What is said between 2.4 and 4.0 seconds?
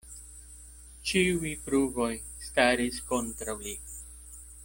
staris kontraŭ li.